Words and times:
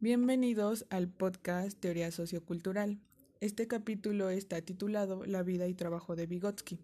Bienvenidos 0.00 0.84
al 0.90 1.08
podcast 1.08 1.78
Teoría 1.78 2.10
Sociocultural. 2.10 2.98
Este 3.40 3.66
capítulo 3.68 4.28
está 4.28 4.60
titulado 4.60 5.24
La 5.24 5.42
vida 5.42 5.66
y 5.66 5.72
trabajo 5.72 6.14
de 6.16 6.26
Vygotsky. 6.26 6.78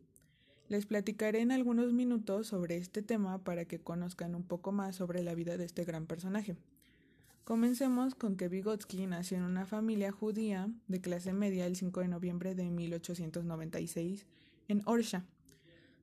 Les 0.68 0.86
platicaré 0.86 1.40
en 1.40 1.52
algunos 1.52 1.92
minutos 1.92 2.46
sobre 2.46 2.76
este 2.76 3.02
tema 3.02 3.42
para 3.42 3.66
que 3.66 3.80
conozcan 3.80 4.34
un 4.34 4.44
poco 4.44 4.72
más 4.72 4.96
sobre 4.96 5.22
la 5.22 5.34
vida 5.34 5.58
de 5.58 5.64
este 5.64 5.84
gran 5.84 6.06
personaje. 6.06 6.56
Comencemos 7.44 8.14
con 8.14 8.36
que 8.36 8.48
Vygotsky 8.48 9.06
nació 9.06 9.36
en 9.36 9.42
una 9.42 9.66
familia 9.66 10.12
judía 10.12 10.70
de 10.86 11.00
clase 11.00 11.32
media 11.32 11.66
el 11.66 11.76
5 11.76 12.00
de 12.00 12.08
noviembre 12.08 12.54
de 12.54 12.70
1896 12.70 14.24
en 14.68 14.82
Orsha. 14.86 15.26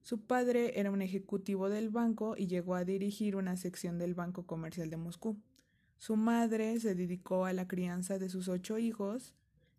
Su 0.04 0.20
padre 0.20 0.80
era 0.80 0.92
un 0.92 1.02
ejecutivo 1.02 1.70
del 1.70 1.90
banco 1.90 2.36
y 2.38 2.48
llegó 2.48 2.76
a 2.76 2.84
dirigir 2.84 3.38
una 3.38 3.58
sección 3.58 3.98
del 3.98 4.14
Banco 4.14 4.46
Comercial 4.46 4.90
de 4.90 4.98
Moscú. 4.98 5.38
Su 5.98 6.16
madre 6.16 6.80
se 6.80 6.96
dedicó 6.96 7.46
a 7.46 7.54
la 7.54 7.68
crianza 7.68 8.20
de 8.20 8.30
sus 8.30 8.48
ocho 8.48 8.78
hijos. 8.78 9.34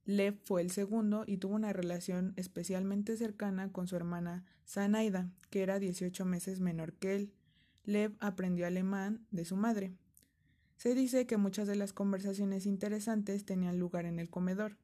Lev 0.05 0.39
fue 0.43 0.63
el 0.63 0.71
segundo 0.71 1.25
y 1.27 1.37
tuvo 1.37 1.55
una 1.55 1.73
relación 1.73 2.33
especialmente 2.37 3.17
cercana 3.17 3.71
con 3.71 3.87
su 3.87 3.97
hermana 3.97 4.45
Zanaida, 4.67 5.31
que 5.51 5.63
era 5.63 5.79
18 5.79 6.25
meses 6.25 6.61
menor 6.61 6.95
que 6.95 7.15
él. 7.15 7.33
Lev 7.85 8.17
aprendió 8.21 8.67
alemán 8.67 9.27
de 9.31 9.45
su 9.45 9.57
madre. 9.57 9.93
Se 10.77 10.95
dice 10.95 11.27
que 11.27 11.37
muchas 11.37 11.67
de 11.67 11.77
las 11.77 11.93
conversaciones 11.93 12.67
interesantes 12.67 13.45
tenían 13.45 13.79
lugar 13.79 14.05
en 14.07 14.19
el 14.19 14.31
comedor. 14.31 14.77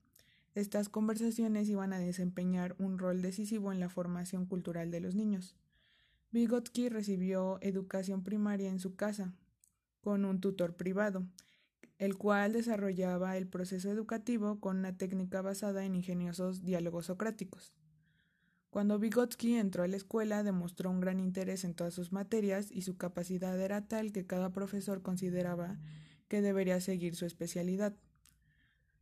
Estas 0.55 0.89
conversaciones 0.89 1.69
iban 1.69 1.93
a 1.93 1.99
desempeñar 1.99 2.77
un 2.79 2.99
rol 2.99 3.23
decisivo 3.23 3.73
en 3.73 3.81
la 3.81 3.89
formación 3.89 4.47
cultural 4.47 4.91
de 4.91 5.01
los 5.01 5.15
niños. 5.15 5.57
Vygotsky 6.31 6.89
recibió 6.89 7.59
educación 7.61 8.23
primaria 8.23 8.71
en 8.71 8.81
su 8.81 8.97
casa, 8.97 9.35
con 10.05 10.27
un 10.27 10.39
tutor 10.41 10.77
privado, 10.77 11.27
el 11.99 12.17
cual 12.17 12.53
desarrollaba 12.53 13.39
el 13.39 13.49
proceso 13.49 13.91
educativo 13.91 14.61
con 14.61 14.77
una 14.77 14.97
técnica 14.97 15.41
basada 15.41 15.85
en 15.87 15.95
ingeniosos 15.95 16.63
diálogos 16.63 17.07
socráticos. 17.07 17.73
Cuando 18.69 18.99
Vygotsky 18.99 19.55
entró 19.55 19.83
a 19.83 19.89
la 19.89 19.97
escuela 19.97 20.43
demostró 20.43 20.91
un 20.91 21.01
gran 21.01 21.21
interés 21.21 21.65
en 21.65 21.75
todas 21.75 21.95
sus 21.95 22.13
materias 22.13 22.71
y 22.71 22.83
su 22.83 22.99
capacidad 22.99 23.59
era 23.59 23.89
tal 23.89 24.13
que 24.13 24.27
cada 24.27 24.53
profesor 24.53 25.01
consideraba 25.01 25.79
que 26.29 26.43
debería 26.43 26.81
seguir 26.81 27.17
su 27.17 27.25
especialidad. 27.25 27.97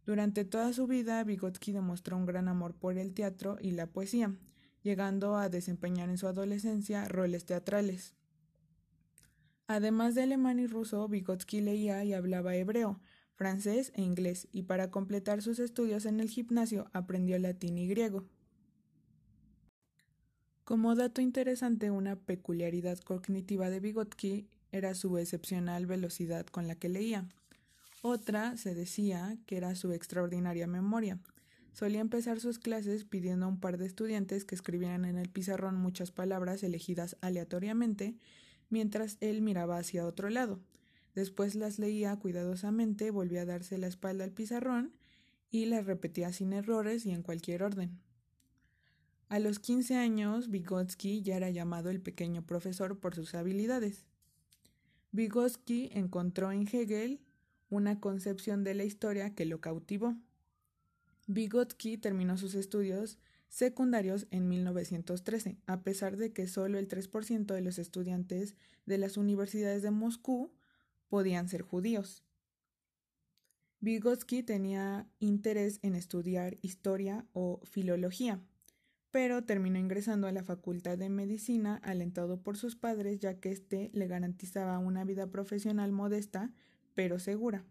Durante 0.07 0.45
toda 0.45 0.73
su 0.73 0.87
vida, 0.87 1.25
Vygotsky 1.25 1.73
demostró 1.73 2.17
un 2.17 2.27
gran 2.27 2.49
amor 2.49 2.75
por 2.75 2.97
el 2.97 3.13
teatro 3.13 3.57
y 3.61 3.73
la 3.73 3.87
poesía, 3.87 4.37
llegando 4.83 5.37
a 5.37 5.49
desempeñar 5.49 6.11
en 6.11 6.19
su 6.19 6.29
adolescencia 6.29 7.09
roles 7.09 7.45
teatrales. 7.45 8.15
Además 9.73 10.15
de 10.15 10.21
alemán 10.21 10.59
y 10.59 10.67
ruso, 10.67 11.09
Vygotsky 11.09 11.63
leía 11.63 12.05
y 12.05 12.13
hablaba 12.13 12.55
hebreo, 12.55 13.01
francés 13.37 13.91
e 13.95 14.03
inglés, 14.03 14.47
y 14.53 14.65
para 14.65 14.91
completar 14.91 15.41
sus 15.41 15.59
estudios 15.59 16.05
en 16.05 16.21
el 16.21 16.29
gimnasio 16.29 16.91
aprendió 16.93 17.39
latín 17.39 17.79
y 17.79 17.89
griego. 17.89 18.27
Como 20.65 20.95
dato 20.95 21.23
interesante, 21.23 21.91
una 21.91 22.17
peculiaridad 22.17 22.99
cognitiva 22.99 23.71
de 23.71 23.81
Vygotsky 23.81 24.47
era 24.73 24.95
su 24.95 25.17
excepcional 25.17 25.87
velocidad 25.87 26.45
con 26.45 26.69
la 26.69 26.75
que 26.75 26.91
leía. 26.91 27.27
Otra 28.03 28.59
se 28.59 28.75
decía 28.75 29.39
que 29.47 29.57
era 29.57 29.75
su 29.75 29.93
extraordinaria 29.93 30.67
memoria. 30.67 31.19
Solía 31.73 32.03
empezar 32.03 32.41
sus 32.41 32.59
clases 32.59 33.07
pidiendo 33.07 33.47
a 33.47 33.49
un 33.49 33.59
par 33.59 33.79
de 33.79 33.87
estudiantes 33.87 34.45
que 34.45 34.55
escribieran 34.55 35.07
en 35.07 35.17
el 35.17 35.31
pizarrón 35.31 35.77
muchas 35.77 36.11
palabras 36.11 36.63
elegidas 36.63 37.17
aleatoriamente, 37.23 38.19
mientras 38.73 39.19
él 39.21 39.43
miraba 39.43 39.77
hacia 39.77 40.07
otro 40.07 40.31
lado. 40.31 40.59
Después 41.15 41.55
las 41.55 41.79
leía 41.79 42.19
cuidadosamente, 42.19 43.11
volvía 43.11 43.43
a 43.43 43.47
darse 43.47 43.77
la 43.77 43.87
espalda 43.87 44.25
al 44.25 44.33
pizarrón 44.33 44.95
y 45.51 45.67
las 45.67 45.85
repetía 45.85 46.33
sin 46.33 46.55
errores 46.55 47.05
y 47.05 47.11
en 47.11 47.23
cualquier 47.23 47.63
orden. 47.63 48.01
A 49.29 49.39
los 49.39 49.59
15 49.59 49.97
años, 49.97 50.51
Vygotsky 50.51 51.23
ya 51.23 51.37
era 51.37 51.51
llamado 51.51 51.91
el 51.91 52.01
pequeño 52.01 52.45
profesor 52.45 52.99
por 52.99 53.15
sus 53.15 53.35
habilidades. 53.35 54.07
Vygotsky 55.13 55.91
encontró 55.93 56.51
en 56.51 56.67
Hegel 56.67 57.21
una 57.69 58.01
concepción 58.01 58.65
de 58.65 58.75
la 58.75 58.85
historia 58.85 59.35
que 59.35 59.45
lo 59.45 59.61
cautivó. 59.61 60.17
Vygotsky 61.27 61.99
terminó 61.99 62.39
sus 62.39 62.55
estudios 62.55 63.19
secundarios 63.53 64.27
en 64.31 64.49
1913, 64.49 65.59
a 65.67 65.83
pesar 65.83 66.17
de 66.17 66.33
que 66.33 66.47
solo 66.47 66.79
el 66.79 66.89
3% 66.89 67.53
de 67.53 67.61
los 67.61 67.79
estudiantes 67.79 68.57
de 68.87 68.97
las 68.97 69.19
universidades 69.19 69.83
de 69.83 69.91
Moscú 69.91 70.51
podían 71.09 71.51
ser 71.51 71.61
judíos. 71.61 72.25
Vygotsky 73.81 74.43
tenía 74.43 75.07
interés 75.19 75.81
en 75.83 75.97
estudiar 75.97 76.57
historia 76.63 77.27
o 77.35 77.61
filología, 77.65 78.41
pero 79.11 79.45
terminó 79.45 79.79
ingresando 79.79 80.29
a 80.29 80.33
la 80.33 80.45
Facultad 80.45 80.97
de 80.97 81.11
Medicina 81.11 81.79
alentado 81.85 82.41
por 82.41 82.57
sus 82.57 82.75
padres 82.75 83.19
ya 83.19 83.39
que 83.39 83.51
éste 83.51 83.91
le 83.93 84.07
garantizaba 84.07 84.79
una 84.79 85.05
vida 85.05 85.27
profesional 85.27 85.93
modesta 85.93 86.51
pero 86.95 87.19
segura. 87.19 87.67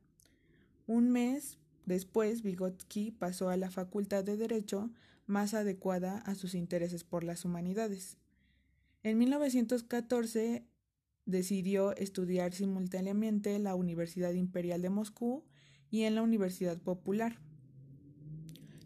Un 0.86 1.10
mes 1.10 1.58
después 1.88 2.44
Vygotsky 2.44 3.10
pasó 3.10 3.50
a 3.50 3.58
la 3.58 3.72
Facultad 3.72 4.24
de 4.24 4.38
Derecho 4.38 4.92
más 5.32 5.56
adecuada 5.56 6.20
a 6.20 6.36
sus 6.36 6.54
intereses 6.54 7.04
por 7.04 7.24
las 7.24 7.46
humanidades. 7.46 8.18
En 9.02 9.18
1914 9.18 10.68
decidió 11.26 11.96
estudiar 11.96 12.54
simultáneamente 12.54 13.56
en 13.56 13.64
la 13.64 13.74
Universidad 13.74 14.34
Imperial 14.34 14.82
de 14.82 14.90
Moscú 14.90 15.44
y 15.90 16.04
en 16.04 16.16
la 16.16 16.22
Universidad 16.22 16.78
Popular. 16.80 17.40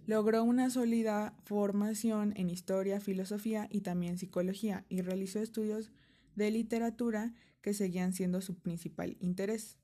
Logró 0.05 0.44
una 0.44 0.69
sólida 0.69 1.35
formación 1.45 2.34
en 2.38 2.50
historia, 2.50 3.01
filosofía 3.01 3.67
y 3.72 3.81
también 3.81 4.17
psicología 4.17 4.85
y 4.88 5.01
realizó 5.01 5.39
estudios 5.39 5.91
de 6.35 6.51
literatura 6.51 7.34
que 7.61 7.73
seguían 7.73 8.13
siendo 8.13 8.41
su 8.41 8.55
principal 8.55 9.17
interés. 9.19 9.79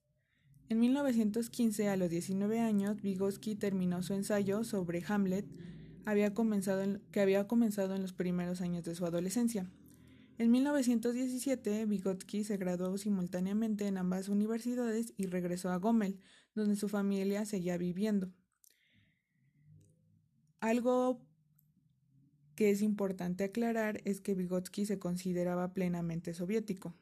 En 0.70 0.80
1915, 0.80 1.90
a 1.90 1.98
los 1.98 2.10
19 2.10 2.60
años, 2.60 3.02
Vygotsky 3.02 3.56
terminó 3.56 4.04
su 4.04 4.14
ensayo 4.14 4.64
sobre 4.64 5.04
Hamlet, 5.08 5.46
había 6.06 6.34
comenzado 6.34 7.00
que 7.12 7.22
había 7.22 7.48
comenzado 7.48 7.96
en 7.96 8.02
los 8.02 8.14
primeros 8.14 8.62
años 8.62 8.84
de 8.84 8.96
su 8.96 9.06
adolescencia. 9.06 9.70
En 10.38 10.50
1917, 10.50 11.86
Vygotsky 11.86 12.44
se 12.44 12.58
graduó 12.58 12.98
simultáneamente 12.98 13.86
en 13.86 13.98
ambas 13.98 14.28
universidades 14.28 15.14
y 15.16 15.28
regresó 15.28 15.70
a 15.70 15.78
Gomel, 15.78 16.20
donde 16.56 16.76
su 16.76 16.90
familia 16.90 17.46
seguía 17.46 17.78
viviendo. 17.78 18.32
Algo 20.60 21.22
que 22.56 22.72
es 22.72 22.82
importante 22.82 23.44
aclarar 23.44 24.02
es 24.06 24.22
que 24.22 24.36
Vygotsky 24.36 24.86
se 24.86 25.00
consideraba 25.00 25.74
plenamente 25.74 26.34
soviético. 26.34 26.96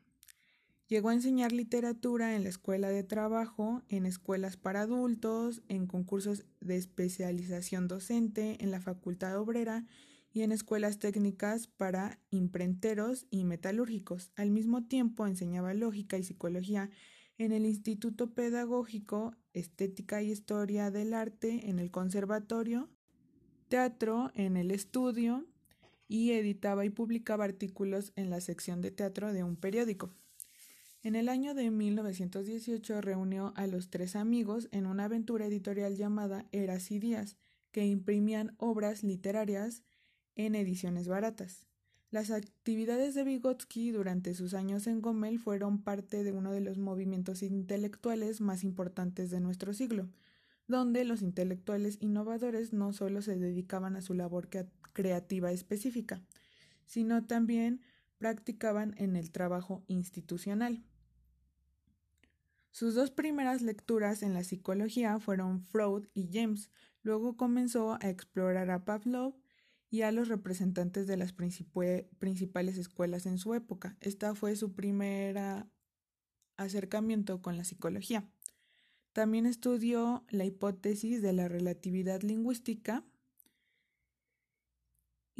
Llegó 0.90 1.10
a 1.10 1.14
enseñar 1.14 1.52
literatura 1.52 2.36
en 2.36 2.44
la 2.44 2.50
escuela 2.50 2.90
de 2.90 3.04
trabajo, 3.04 3.84
en 3.90 4.08
escuelas 4.08 4.58
para 4.58 4.82
adultos, 4.82 5.62
en 5.68 5.86
concursos 5.86 6.46
de 6.62 6.78
especialización 6.78 7.88
docente, 7.88 8.58
en 8.60 8.72
la 8.72 8.82
facultad 8.82 9.38
obrera 9.38 9.86
y 10.34 10.42
en 10.42 10.52
escuelas 10.52 10.98
técnicas 10.98 11.68
para 11.68 12.20
imprenteros 12.32 13.28
y 13.30 13.44
metalúrgicos. 13.44 14.32
Al 14.36 14.50
mismo 14.50 14.84
tiempo 14.84 15.28
enseñaba 15.28 15.76
lógica 15.76 16.18
y 16.18 16.24
psicología 16.24 16.90
en 17.38 17.52
el 17.52 17.68
Instituto 17.68 18.34
Pedagógico, 18.34 19.36
Estética 19.54 20.24
y 20.24 20.32
Historia 20.32 20.90
del 20.90 21.14
Arte, 21.14 21.70
en 21.70 21.78
el 21.78 21.92
Conservatorio 21.92 22.90
teatro 23.70 24.32
en 24.34 24.58
el 24.58 24.72
estudio 24.72 25.46
y 26.08 26.32
editaba 26.32 26.86
y 26.86 26.90
publicaba 26.90 27.46
artículos 27.46 28.12
en 28.16 28.32
la 28.32 28.42
sección 28.42 28.82
de 28.82 28.90
teatro 28.90 29.32
de 29.32 29.44
un 29.44 29.56
periódico. 29.56 30.12
En 31.02 31.16
el 31.16 31.30
año 31.30 31.54
de 31.54 31.72
1918 31.72 33.00
reunió 33.00 33.54
a 33.56 33.68
los 33.68 33.90
tres 33.90 34.18
amigos 34.18 34.68
en 34.72 34.86
una 34.86 35.06
aventura 35.06 35.46
editorial 35.46 35.96
llamada 35.96 36.46
Eras 36.52 36.92
y 36.92 37.00
Días, 37.00 37.38
que 37.72 37.86
imprimían 37.86 38.54
obras 38.58 39.04
literarias 39.04 39.84
en 40.36 40.56
ediciones 40.56 41.08
baratas. 41.08 41.68
Las 42.12 42.32
actividades 42.32 43.16
de 43.16 43.24
Vygotsky 43.24 43.92
durante 43.92 44.34
sus 44.34 44.54
años 44.54 44.88
en 44.88 45.00
Gomel 45.00 45.40
fueron 45.40 45.84
parte 45.84 46.24
de 46.26 46.34
uno 46.34 46.52
de 46.52 46.60
los 46.60 46.78
movimientos 46.78 47.44
intelectuales 47.44 48.42
más 48.42 48.66
importantes 48.66 49.30
de 49.30 49.40
nuestro 49.40 49.74
siglo, 49.74 50.10
donde 50.68 51.06
los 51.06 51.22
intelectuales 51.22 51.98
innovadores 52.02 52.74
no 52.74 52.92
solo 52.92 53.22
se 53.22 53.38
dedicaban 53.38 53.96
a 53.96 54.02
su 54.02 54.16
labor 54.16 54.50
creativa 54.92 55.52
específica, 55.54 56.22
sino 56.86 57.26
también 57.26 57.80
practicaban 58.20 58.94
en 58.98 59.16
el 59.16 59.32
trabajo 59.32 59.84
institucional. 59.88 60.84
Sus 62.70 62.94
dos 62.94 63.10
primeras 63.10 63.64
lecturas 63.64 64.22
en 64.22 64.36
la 64.36 64.44
psicología 64.44 65.20
fueron 65.20 65.64
Freud 65.64 66.06
y 66.14 66.30
James, 66.32 66.70
luego 67.02 67.36
comenzó 67.36 67.98
a 68.00 68.10
explorar 68.10 68.70
a 68.70 68.86
Pavlov 68.86 69.36
y 69.90 70.04
a 70.04 70.12
los 70.12 70.28
representantes 70.28 71.08
de 71.08 71.18
las 71.18 71.34
principales 71.34 72.78
escuelas 72.78 73.26
en 73.26 73.40
su 73.40 73.56
época. 73.56 73.98
Esta 74.02 74.36
fue 74.36 74.56
su 74.56 74.74
primer 74.76 75.36
acercamiento 76.58 77.42
con 77.42 77.58
la 77.58 77.64
psicología. 77.64 78.30
También 79.14 79.48
estudió 79.48 80.24
la 80.30 80.46
hipótesis 80.46 81.24
de 81.24 81.34
la 81.34 81.48
relatividad 81.48 82.22
lingüística 82.22 83.04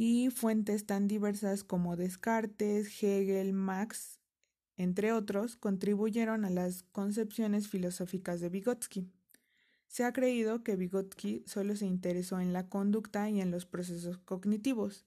y 0.02 0.30
fuentes 0.30 0.86
tan 0.86 1.08
diversas 1.08 1.62
como 1.62 1.94
Descartes, 1.94 2.88
Hegel, 3.02 3.52
Marx, 3.52 4.18
entre 4.78 5.12
otros, 5.12 5.58
contribuyeron 5.58 6.46
a 6.46 6.48
las 6.48 6.84
concepciones 6.84 7.68
filosóficas 7.68 8.40
de 8.40 8.48
Vygotsky. 8.48 9.10
Se 9.88 10.04
ha 10.04 10.14
creído 10.14 10.62
que 10.62 10.76
Vygotsky 10.76 11.44
solo 11.46 11.76
se 11.76 11.84
interesó 11.84 12.40
en 12.40 12.54
la 12.54 12.66
conducta 12.70 13.28
y 13.28 13.42
en 13.42 13.50
los 13.50 13.66
procesos 13.66 14.16
cognitivos, 14.16 15.04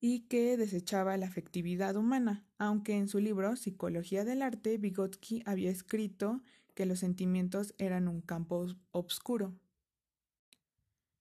y 0.00 0.20
que 0.20 0.56
desechaba 0.56 1.18
la 1.18 1.26
afectividad 1.26 1.94
humana, 1.94 2.46
aunque 2.56 2.96
en 2.96 3.08
su 3.08 3.18
libro 3.18 3.56
Psicología 3.56 4.24
del 4.24 4.40
Arte 4.40 4.78
Vygotsky 4.78 5.42
había 5.44 5.70
escrito 5.70 6.40
que 6.74 6.86
los 6.86 7.00
sentimientos 7.00 7.74
eran 7.76 8.08
un 8.08 8.22
campo 8.22 8.68
obscuro. 8.90 9.54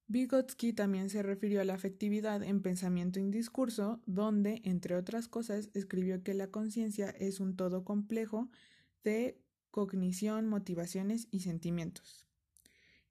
Vygotsky 0.08 0.74
también 0.74 1.10
se 1.10 1.22
refirió 1.22 1.62
a 1.62 1.66
la 1.66 1.74
afectividad 1.74 2.42
en 2.44 2.62
Pensamiento 2.62 3.20
y 3.20 3.30
Discurso, 3.30 4.02
donde, 4.06 4.62
entre 4.64 4.96
otras 4.96 5.28
cosas, 5.28 5.70
escribió 5.74 6.24
que 6.24 6.34
la 6.34 6.48
conciencia 6.48 7.10
es 7.10 7.40
un 7.40 7.56
todo 7.56 7.84
complejo 7.84 8.50
de 9.04 9.42
cognición, 9.72 10.48
motivaciones 10.48 11.28
y 11.32 11.42
sentimientos. 11.42 12.26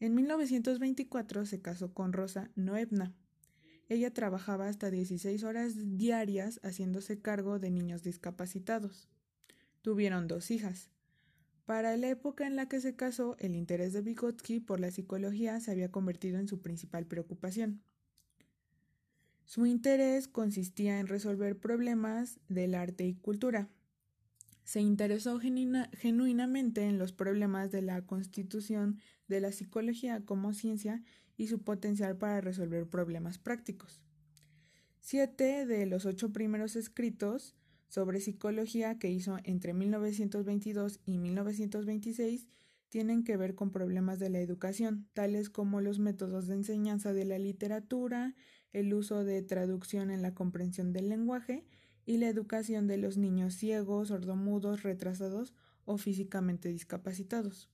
En 0.01 0.15
1924 0.15 1.47
se 1.47 1.61
casó 1.61 1.93
con 1.93 2.13
Rosa 2.13 2.51
Noebna, 2.55 3.15
ella 3.89 4.13
trabajaba 4.13 4.69
hasta 4.69 4.91
16 4.91 5.45
horas 5.45 5.75
diarias 5.97 6.59
haciéndose 6.65 7.21
cargo 7.21 7.61
de 7.61 7.71
niños 7.71 8.03
discapacitados. 8.03 9.09
Tuvieron 9.83 10.27
dos 10.27 10.51
hijas. 10.51 10.91
Para 11.67 11.97
la 11.97 12.09
época 12.09 12.47
en 12.47 12.55
la 12.55 12.69
que 12.69 12.81
se 12.81 12.95
casó, 12.95 13.37
el 13.41 13.57
interés 13.57 13.93
de 13.93 14.01
Vygotsky 14.01 14.61
por 14.61 14.79
la 14.79 14.93
psicología 14.93 15.59
se 15.59 15.73
había 15.73 15.91
convertido 15.91 16.39
en 16.39 16.47
su 16.47 16.63
principal 16.63 17.07
preocupación. 17.07 17.83
Su 19.45 19.67
interés 19.67 20.29
consistía 20.29 21.01
en 21.01 21.09
resolver 21.09 21.59
problemas 21.59 22.39
del 22.49 22.77
arte 22.77 23.05
y 23.05 23.15
cultura. 23.15 23.69
Se 24.63 24.81
interesó 24.81 25.41
genuinamente 25.41 26.85
en 26.85 26.99
los 26.99 27.13
problemas 27.13 27.73
de 27.73 27.83
la 27.83 28.01
constitución 28.07 29.01
de 29.27 29.41
la 29.41 29.51
psicología 29.51 30.25
como 30.25 30.55
ciencia 30.55 31.03
y 31.37 31.49
su 31.49 31.62
potencial 31.62 32.17
para 32.17 32.41
resolver 32.41 32.89
problemas 32.89 33.39
prácticos. 33.39 34.01
Siete 35.01 35.67
de 35.67 35.87
los 35.87 36.07
ocho 36.07 36.33
primeros 36.33 36.77
escritos 36.77 37.57
sobre 37.88 38.21
psicología 38.21 38.99
que 38.99 39.11
hizo 39.11 39.38
entre 39.44 39.75
1922 39.75 41.00
y 41.05 41.19
1926 41.19 42.49
tienen 42.88 43.25
que 43.25 43.37
ver 43.37 43.55
con 43.55 43.71
problemas 43.71 44.19
de 44.19 44.31
la 44.31 44.38
educación, 44.38 45.09
tales 45.12 45.50
como 45.50 45.81
los 45.81 45.99
métodos 45.99 46.47
de 46.47 46.55
enseñanza 46.55 47.12
de 47.12 47.25
la 47.25 47.38
literatura, 47.38 48.35
el 48.73 48.94
uso 48.94 49.25
de 49.25 49.43
traducción 49.43 50.11
en 50.11 50.23
la 50.23 50.35
comprensión 50.35 50.93
del 50.93 51.09
lenguaje 51.09 51.67
y 52.05 52.19
la 52.19 52.29
educación 52.29 52.87
de 52.87 52.99
los 52.99 53.17
niños 53.17 53.55
ciegos, 53.55 54.09
sordomudos, 54.09 54.83
retrasados 54.83 55.53
o 55.85 55.99
físicamente 55.99 56.69
discapacitados. 56.69 57.71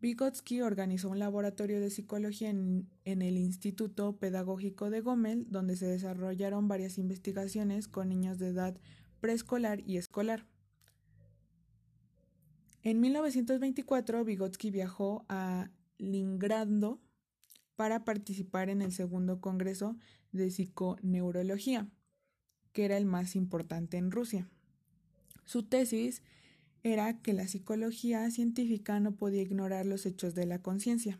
Vygotsky 0.00 0.60
organizó 0.60 1.08
un 1.08 1.18
laboratorio 1.18 1.80
de 1.80 1.90
psicología 1.90 2.50
en, 2.50 2.88
el 3.04 3.36
Instituto 3.38 4.16
Pedagógico 4.16 4.90
de 4.90 5.00
Gomel, 5.00 5.46
donde 5.48 5.76
se 5.76 5.86
desarrollaron 5.86 6.68
varias 6.68 6.98
investigaciones 6.98 7.88
con 7.88 8.10
niños 8.10 8.38
de 8.38 8.48
edad 8.48 8.78
preescolar 9.20 9.80
y 9.80 9.96
escolar. 9.96 10.46
En 12.82 13.00
1924, 13.00 14.24
Vygotsky 14.24 14.70
viajó 14.70 15.24
a 15.28 15.70
Lingrando 15.98 17.00
para 17.74 18.04
participar 18.04 18.68
en 18.68 18.82
el 18.82 18.92
segundo 18.92 19.40
Congreso 19.40 19.96
de 20.30 20.50
Psiconeurología, 20.50 21.88
que 22.72 22.84
era 22.84 22.98
el 22.98 23.06
más 23.06 23.34
importante 23.34 23.96
en 23.96 24.10
Rusia. 24.10 24.48
Su 25.44 25.62
tesis 25.62 26.22
era 26.86 27.20
que 27.20 27.32
la 27.32 27.48
psicología 27.48 28.30
científica 28.30 29.00
no 29.00 29.16
podía 29.16 29.42
ignorar 29.42 29.86
los 29.86 30.06
hechos 30.06 30.36
de 30.36 30.46
la 30.46 30.62
conciencia. 30.62 31.18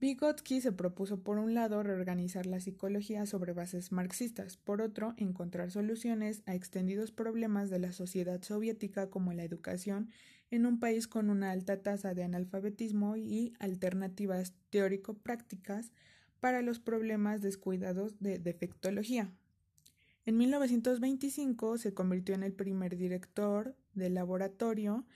Vygotsky 0.00 0.60
se 0.60 0.72
propuso 0.72 1.22
por 1.22 1.38
un 1.38 1.54
lado 1.54 1.84
reorganizar 1.84 2.46
la 2.46 2.58
psicología 2.58 3.26
sobre 3.26 3.52
bases 3.52 3.92
marxistas, 3.92 4.56
por 4.56 4.82
otro 4.82 5.14
encontrar 5.18 5.70
soluciones 5.70 6.42
a 6.46 6.56
extendidos 6.56 7.12
problemas 7.12 7.70
de 7.70 7.78
la 7.78 7.92
sociedad 7.92 8.42
soviética 8.42 9.08
como 9.08 9.32
la 9.32 9.44
educación 9.44 10.10
en 10.50 10.66
un 10.66 10.80
país 10.80 11.06
con 11.06 11.30
una 11.30 11.52
alta 11.52 11.80
tasa 11.80 12.14
de 12.14 12.24
analfabetismo 12.24 13.16
y 13.16 13.52
alternativas 13.60 14.52
teórico-prácticas 14.70 15.92
para 16.40 16.60
los 16.60 16.80
problemas 16.80 17.40
descuidados 17.40 18.18
de 18.18 18.40
defectología. 18.40 19.32
En 20.28 20.36
1925 20.36 21.78
se 21.78 21.94
convirtió 21.94 22.34
en 22.34 22.42
el 22.42 22.52
primer 22.52 22.98
director 22.98 23.74
del 23.94 24.12
Laboratorio 24.12 25.06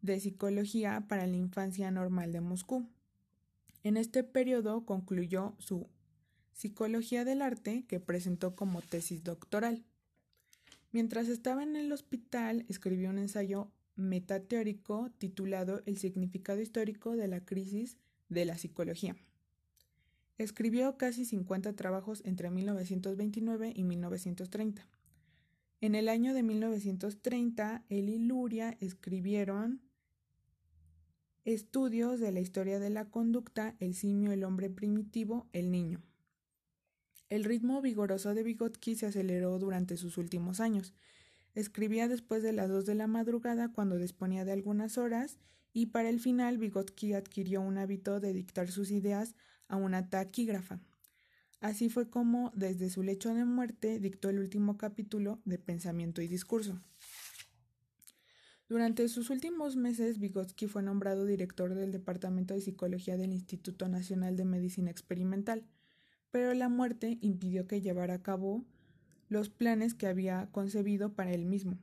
de 0.00 0.20
Psicología 0.20 1.06
para 1.08 1.26
la 1.26 1.36
Infancia 1.36 1.90
Normal 1.90 2.30
de 2.30 2.40
Moscú. 2.40 2.88
En 3.82 3.96
este 3.96 4.22
periodo 4.22 4.86
concluyó 4.86 5.56
su 5.58 5.88
Psicología 6.52 7.24
del 7.24 7.42
Arte, 7.42 7.84
que 7.88 7.98
presentó 7.98 8.54
como 8.54 8.80
tesis 8.80 9.24
doctoral. 9.24 9.82
Mientras 10.92 11.26
estaba 11.26 11.64
en 11.64 11.74
el 11.74 11.90
hospital, 11.90 12.64
escribió 12.68 13.10
un 13.10 13.18
ensayo 13.18 13.72
metateórico 13.96 15.10
titulado 15.18 15.82
El 15.84 15.98
significado 15.98 16.60
histórico 16.60 17.16
de 17.16 17.26
la 17.26 17.44
crisis 17.44 17.96
de 18.28 18.44
la 18.44 18.56
psicología. 18.56 19.16
Escribió 20.36 20.96
casi 20.96 21.24
50 21.24 21.74
trabajos 21.74 22.22
entre 22.24 22.50
1929 22.50 23.72
y 23.74 23.84
1930. 23.84 24.86
En 25.80 25.94
el 25.94 26.08
año 26.08 26.34
de 26.34 26.42
1930, 26.42 27.84
él 27.88 28.08
y 28.08 28.18
Luria 28.18 28.76
escribieron 28.80 29.80
Estudios 31.44 32.20
de 32.20 32.32
la 32.32 32.40
historia 32.40 32.78
de 32.78 32.88
la 32.88 33.04
conducta, 33.10 33.76
el 33.78 33.94
simio, 33.94 34.32
el 34.32 34.44
hombre 34.44 34.70
primitivo, 34.70 35.46
el 35.52 35.70
niño. 35.70 36.02
El 37.28 37.44
ritmo 37.44 37.82
vigoroso 37.82 38.34
de 38.34 38.42
Vygotsky 38.42 38.96
se 38.96 39.06
aceleró 39.06 39.58
durante 39.58 39.98
sus 39.98 40.16
últimos 40.16 40.58
años. 40.58 40.94
Escribía 41.54 42.08
después 42.08 42.42
de 42.42 42.54
las 42.54 42.70
dos 42.70 42.86
de 42.86 42.94
la 42.94 43.06
madrugada 43.06 43.70
cuando 43.70 43.98
disponía 43.98 44.44
de 44.44 44.52
algunas 44.52 44.96
horas 44.96 45.38
y 45.74 45.86
para 45.86 46.08
el 46.08 46.18
final 46.18 46.56
Vygotsky 46.56 47.12
adquirió 47.12 47.60
un 47.60 47.76
hábito 47.76 48.20
de 48.20 48.32
dictar 48.32 48.70
sus 48.70 48.90
ideas 48.90 49.34
a 49.68 49.76
una 49.76 50.08
taquígrafa. 50.08 50.80
Así 51.60 51.88
fue 51.88 52.10
como, 52.10 52.52
desde 52.54 52.90
su 52.90 53.02
lecho 53.02 53.34
de 53.34 53.44
muerte, 53.44 53.98
dictó 53.98 54.28
el 54.28 54.38
último 54.38 54.76
capítulo 54.76 55.40
de 55.44 55.58
Pensamiento 55.58 56.20
y 56.20 56.28
Discurso. 56.28 56.80
Durante 58.68 59.08
sus 59.08 59.30
últimos 59.30 59.76
meses, 59.76 60.18
Vygotsky 60.18 60.66
fue 60.66 60.82
nombrado 60.82 61.26
director 61.26 61.74
del 61.74 61.92
Departamento 61.92 62.54
de 62.54 62.60
Psicología 62.60 63.16
del 63.16 63.32
Instituto 63.32 63.88
Nacional 63.88 64.36
de 64.36 64.44
Medicina 64.44 64.90
Experimental, 64.90 65.64
pero 66.30 66.52
la 66.54 66.68
muerte 66.68 67.18
impidió 67.20 67.66
que 67.66 67.80
llevara 67.80 68.14
a 68.14 68.22
cabo 68.22 68.64
los 69.28 69.50
planes 69.50 69.94
que 69.94 70.06
había 70.06 70.48
concebido 70.50 71.14
para 71.14 71.32
él 71.32 71.44
mismo. 71.44 71.78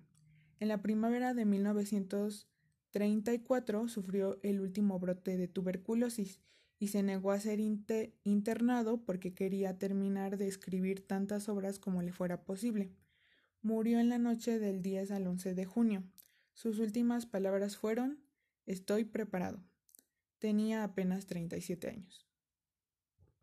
En 0.59 0.67
la 0.67 0.81
primavera 0.81 1.33
de 1.33 1.45
1934 1.45 3.87
sufrió 3.87 4.39
el 4.43 4.59
último 4.59 4.99
brote 4.99 5.37
de 5.37 5.47
tuberculosis 5.47 6.41
y 6.81 6.87
se 6.87 7.03
negó 7.03 7.31
a 7.31 7.39
ser 7.39 7.59
internado 7.59 9.05
porque 9.05 9.35
quería 9.35 9.77
terminar 9.77 10.39
de 10.39 10.47
escribir 10.47 11.05
tantas 11.05 11.47
obras 11.47 11.77
como 11.77 12.01
le 12.01 12.11
fuera 12.11 12.43
posible. 12.43 12.91
Murió 13.61 13.99
en 13.99 14.09
la 14.09 14.17
noche 14.17 14.57
del 14.57 14.81
10 14.81 15.11
al 15.11 15.27
11 15.27 15.53
de 15.53 15.65
junio. 15.65 16.03
Sus 16.53 16.79
últimas 16.79 17.27
palabras 17.27 17.77
fueron 17.77 18.23
Estoy 18.65 19.05
preparado. 19.05 19.63
Tenía 20.39 20.83
apenas 20.83 21.27
37 21.27 21.87
años. 21.87 22.30